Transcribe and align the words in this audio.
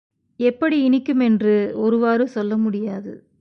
எப்படி 0.35 0.83
இனிக்கும் 0.83 1.19
என்று 1.19 1.71
ஒருவாறு 1.75 2.27
சொல்ல 2.27 2.57
முடியாது. 2.57 3.27